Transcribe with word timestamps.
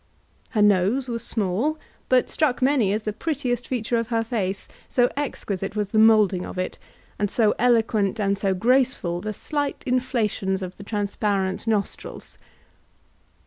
Her 0.57 0.63
nose 0.63 1.07
was 1.07 1.23
small, 1.23 1.77
but 2.09 2.27
struck 2.27 2.59
many 2.59 2.91
as 2.91 3.03
the 3.03 3.13
prettiest 3.13 3.67
feature 3.67 3.97
of 3.97 4.07
her 4.07 4.23
face, 4.23 4.67
so 4.89 5.11
exquisite 5.15 5.75
was 5.75 5.91
the 5.91 5.99
moulding 5.99 6.43
of 6.43 6.57
it, 6.57 6.79
and 7.19 7.29
so 7.29 7.53
eloquent 7.59 8.19
and 8.19 8.35
so 8.35 8.55
graceful 8.55 9.21
the 9.21 9.31
slight 9.31 9.83
inflations 9.85 10.63
of 10.63 10.77
the 10.77 10.83
transparent 10.83 11.67
nostrils. 11.67 12.39